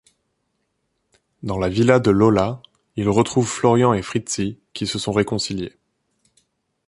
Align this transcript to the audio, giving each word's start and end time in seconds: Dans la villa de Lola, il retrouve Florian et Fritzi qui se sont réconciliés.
Dans 1.43 1.59
la 1.59 1.69
villa 1.69 1.99
de 1.99 2.09
Lola, 2.09 2.59
il 2.95 3.07
retrouve 3.07 3.47
Florian 3.47 3.93
et 3.93 4.01
Fritzi 4.01 4.59
qui 4.73 4.87
se 4.87 4.97
sont 4.97 5.11
réconciliés. 5.11 5.77